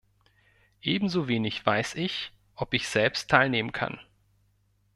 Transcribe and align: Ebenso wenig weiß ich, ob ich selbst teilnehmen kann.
Ebenso 0.81 1.27
wenig 1.27 1.63
weiß 1.63 1.93
ich, 1.93 2.31
ob 2.55 2.73
ich 2.73 2.87
selbst 2.89 3.29
teilnehmen 3.29 3.71
kann. 3.71 3.99